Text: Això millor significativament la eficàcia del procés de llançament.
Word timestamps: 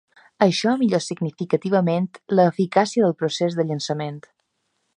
Això 0.43 0.71
millor 0.83 1.03
significativament 1.07 2.07
la 2.39 2.47
eficàcia 2.53 3.05
del 3.07 3.15
procés 3.21 3.59
de 3.61 3.67
llançament. 3.73 4.19